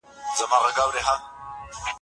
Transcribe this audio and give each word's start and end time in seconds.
زه 0.37 0.43
اوس 0.43 0.51
موبایل 0.53 0.73
کاروم. 0.77 1.19